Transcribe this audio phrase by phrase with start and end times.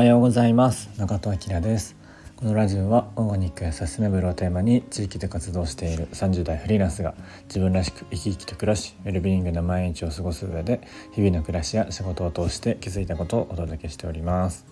[0.00, 0.88] はようございます。
[0.98, 1.94] 中戸明です。
[2.34, 7.12] このラジオはオーガニックやサステナブルをテーマに地域で活動している30代フリーランスが
[7.48, 10.80] 自分らしく生き生きと暮らしウェルビーイングな毎日を過ごす上で
[11.12, 14.64] 日々の暮らしや仕事を通して気づいたことをお届けしております。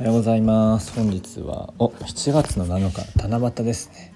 [0.00, 0.92] おはようございます。
[0.92, 4.12] 本日はお7月の7日七夕ですね。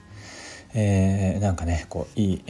[0.75, 2.45] えー、なんかねこういい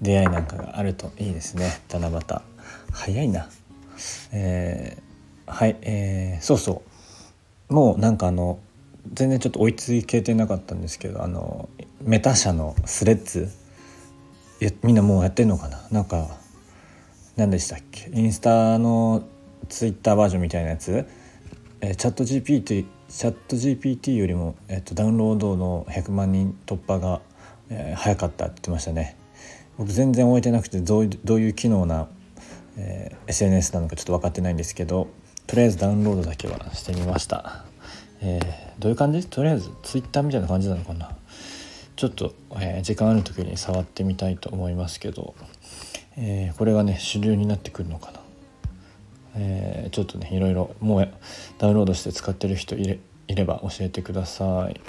[0.00, 1.70] 出会いなんかがあるといいですね。
[1.88, 2.42] 七夕。
[2.90, 3.48] 早いな。
[4.32, 6.91] えー、はいえー、そうそう。
[7.72, 8.60] もうなんかあの
[9.12, 11.68] 全然ちょっと追いつけてなかったんですけどあの
[12.02, 13.50] メタ社のスレッズ
[14.82, 15.80] みんなもうやってんのかな？
[15.90, 16.28] なんか
[17.36, 18.10] 何でしたっけ？
[18.12, 19.24] インスタの
[19.68, 21.06] ツイッターバージョンみたいなやつ、
[21.80, 27.20] え、チャット GPT チャット GPT よりも、えーと、ダウンロードの100万人突破が、
[27.70, 29.16] えー、早かったって言ってましたね。
[29.78, 32.08] 僕全然終えてなくてどうどういう機能な、
[32.76, 35.08] えー、SNS なのかちょっと分かってないんですけど
[35.46, 37.64] とりあえずダウンロードだけはしてみました。
[38.24, 39.26] えー、どういう感じ？
[39.26, 41.10] とりあえずツイッターみたいな感じなのかな？
[41.96, 45.34] ちょっと、えー、時間ある時に触ってみたいと思いますけど、
[46.16, 48.20] えー、これがね主流になってくるのかな、
[49.36, 51.12] えちょっとねいろいろもう
[51.58, 54.80] ダウンロードして使ってる人いれいれば教えてください。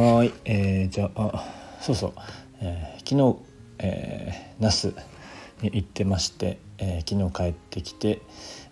[0.00, 1.44] はい、えー、じゃあ
[1.80, 2.12] そうそう、
[2.60, 3.36] え昨日、
[3.78, 4.94] え那須
[5.60, 8.22] に行ってまして、え昨日帰ってきて、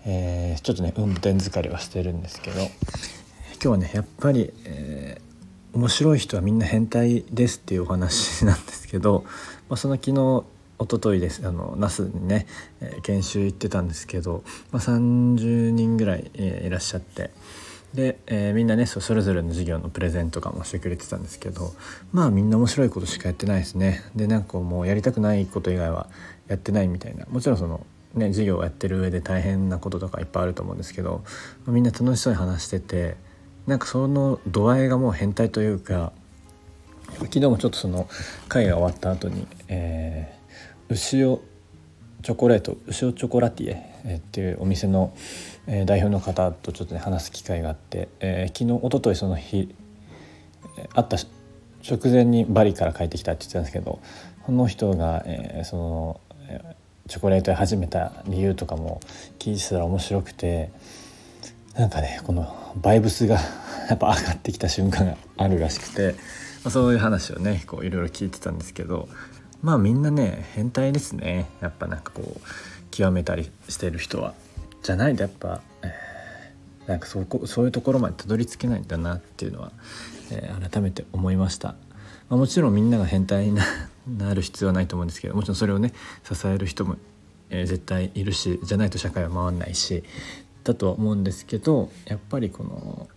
[0.05, 2.60] えちょっとね運転疲れはしてるんですけど
[3.65, 9.25] 今日はねやっぱり、えー、面白い人はみんな変態ですっていうお話なんですけど、
[9.71, 10.45] まあ、その昨日
[10.81, 12.49] 一昨日ですあの那須にね、
[12.81, 17.31] えー、研修行ってたんですけど、まあ、30人ぐらい、えー、いらっしゃって
[17.95, 21.73] で、えー、みんなねそれぞれの授業のプレゼントとかもしてくれてたんですけど
[22.11, 24.03] まあみんな面白いことしかやってないですね。
[24.17, 26.09] でなんかもうやりたくないこと以外は
[26.49, 27.27] やってないみたいな。
[27.27, 31.23] もちろんそのね授業をやってる上で大変なこととかいっぱいあると思うんですけど、
[31.65, 33.15] まあ、みんな楽しそうに話してて
[33.67, 36.12] なんかその度合いがもう変態というか
[37.19, 38.09] 昨日もちょっとその
[38.49, 41.41] 会が終わった後に、えー、牛尾
[42.22, 45.15] チョコレート牛尾チョコラティエ、えー、っていうお店の、
[45.67, 49.75] えー、代表の方とちょっとね話す機会があって、えー、昨日一昨日その日
[50.95, 51.17] 会った
[51.89, 54.01] 直前にバリから帰ってきたって言ってたんですけど
[54.45, 56.21] この人が、えー、その
[57.09, 59.01] チョコレートを始めた理由とかも
[59.39, 60.71] 聞いてたら面白くて
[61.75, 63.38] なんかねこのバイブスが
[63.88, 66.12] やっぱ上がってきた瞬間があるらしくて、
[66.65, 69.09] まあ、そういう話をねこういろいろ聞いてたんですけど
[69.62, 72.41] まあみんなね変態ですねやっぱなんかこう
[72.91, 74.34] 極めたりしてる人は。
[74.83, 79.71] じゃないとやっぱ、えー、なんかそこそういうところまでたどり着けないんだなっていうのは、
[80.31, 81.77] えー、改めて思いました。
[82.28, 83.59] まあ、もちろんみんなが変態に
[84.19, 85.93] な る必要はないと思うんですけどもちろんそれをね
[86.25, 86.97] 支える人も、
[87.50, 90.03] えー、絶対いるしじゃないと社会は回んないし
[90.65, 93.09] だとは思うんですけどやっぱりこの、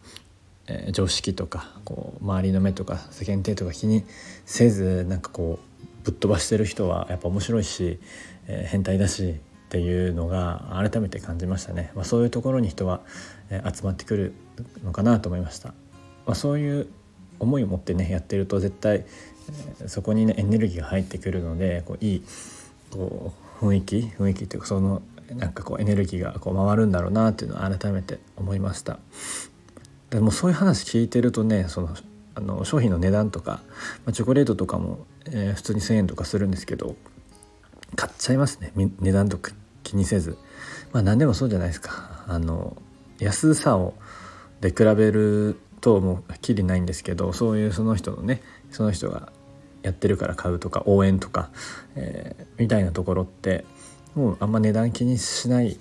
[0.67, 4.03] えー、常識とかこう周りの目とか世間体とか気に
[4.45, 7.99] せずなんかこうぶっ飛ばしてる人はやっぱ面白いし、
[8.47, 13.01] えー、変態だしっていうのが改めて感じましたね、まあ、そういうところに人は、
[13.49, 14.33] えー、集まってくる
[14.83, 16.87] のかなと思いました、まあ、そういう
[17.39, 19.05] 思いを持ってねやってると絶対、
[19.79, 22.23] えー、そこにねエネルギーが入ってくるのでこういい
[22.91, 25.01] こう雰囲気雰囲気っていうかその
[25.33, 28.99] なんかこうエネルギーがこう回るんだろうなっていうのを改めて思いました。
[30.09, 31.89] でもそういう話聞いてるとねその
[32.35, 33.61] あの商品の値段とか、
[34.05, 36.95] まあ、チョコレートとかも、えー、普通に1,000円とかするんですけど
[37.95, 38.71] 買っちゃいますね。
[38.75, 39.51] 値段とか
[39.83, 40.37] 気にせず。
[40.91, 42.23] まあ何でもそうじゃないですか。
[42.27, 42.77] あの
[43.19, 43.93] 安さを
[44.61, 49.31] で比べるともうきりないんですけどそういうその人のねその人が
[49.83, 51.51] やってるから買うとか応援とか、
[51.95, 53.65] えー、みたいなところって
[54.15, 55.77] もうあんま値段気にしない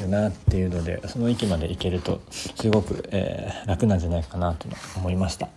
[0.00, 5.48] よなっていうのでその域まで行けるとすごく、えー、楽なんじゃないかなと思いました。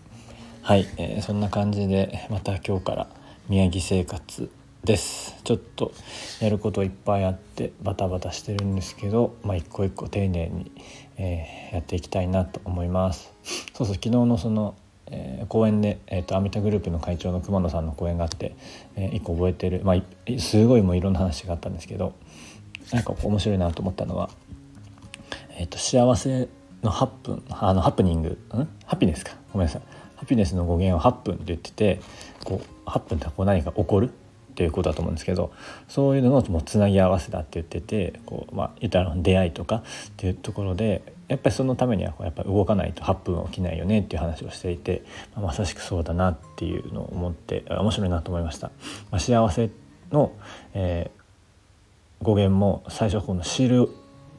[0.61, 3.07] はい、えー、そんな感じでまた今日から
[3.47, 4.51] 宮城生活
[4.83, 5.35] です。
[5.43, 5.91] ちょっと
[6.39, 10.71] やることいっぱいあってバタバタしてるんですけど、まあ、一個一個丁寧に、
[11.17, 13.33] えー、やっていきたいなと思います。
[13.73, 14.75] そうそう昨日のその
[15.11, 18.55] えー、公演で、えーと、アミタグループの会長の熊野さんの講演があって、
[18.95, 22.13] えー、一個覚えてる、まあ、すごいもういろんな話があったんですけど
[22.91, 24.29] なんか面白いなと思ったのは、
[25.57, 26.47] えーと、幸せ
[26.83, 28.67] の8分あのハプニングん？
[28.85, 29.33] ハピネスか。
[29.51, 29.81] ごめんなさい。
[30.15, 32.01] ハピネスの語源を8分って言ってて
[32.43, 34.11] こう8分ってこう何か起こる
[34.59, 35.53] っていうことだと思うんですけど
[35.87, 39.81] そういうののもうつなぎ合わせだって言っててこう、まあ、言ったら出会いとかっ
[40.17, 45.03] ていうところでやっぱりそのためにはやっぱ動かないと8分起きないよねっていう話をしていて、
[45.33, 48.69] ま、まさしくそうだなっていうのを思って面白いなと思いました。
[49.11, 49.69] まあ、幸せ
[50.11, 50.33] の、
[50.73, 53.83] えー、語源も最初この「知る」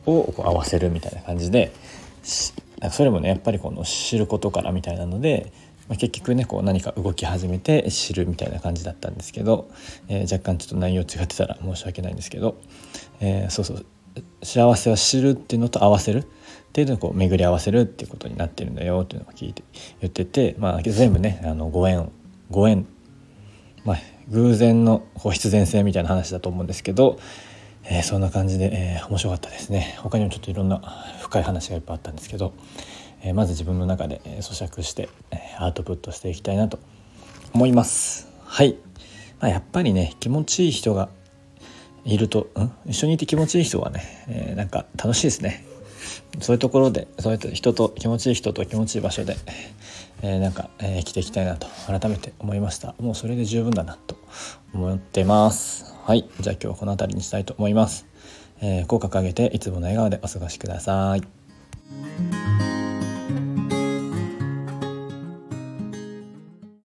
[0.04, 1.72] をこう合わせるみたいな感じで
[2.90, 5.50] それもねやっぱりこの知ることからみたいなので、
[5.90, 9.68] まあ、結局ねこう何か動き始めて知るみたいな感じだったんですけど、
[10.08, 12.60] えー、若干ちょっと内容違ってたら申し訳ないんですけど、
[13.18, 13.84] えー、そうそう
[14.42, 16.24] 幸せは知るっていうのと合わせるっ
[16.72, 19.64] ていうのをこう巡り合わせるっていうことになってるんだよっていうのを聞いて
[20.00, 22.12] 言ってて、まあ、全部ねあのご縁
[22.50, 22.86] ご縁、
[23.84, 23.96] まあ、
[24.28, 27.18] 偶然のこう必然性みたいな話だと思うんですけど、
[27.82, 29.96] えー、そんな感じで、えー、面白かったですね。
[29.98, 30.80] 他にもちょっといろんな
[31.20, 32.54] 深い話がいっぱいあったんですけど、
[33.22, 36.78] え、まず自分の中で咀嚼して、えアートプットしていきたいなと
[37.52, 38.28] 思います。
[38.44, 38.76] はい、
[39.40, 41.08] まあ、やっぱりね気持ちいい人が
[42.04, 45.64] いると、うん、一緒にいて気持ちいい人はね、えなんか楽しいですね。
[46.40, 49.36] そういうところでそうやって人と気持ちいい人と気持ちいい場所で、
[50.22, 52.94] えー、なんか、えー、生きていきたいなと改めて思いました。
[52.98, 54.16] もうそれで十分だなと
[54.72, 55.94] 思ってます。
[56.04, 56.28] はい。
[56.40, 58.06] じゃあ今日はこの辺りにしたいと思います、
[58.60, 62.39] えー、口角上げていつもの笑顔でお過ごしください。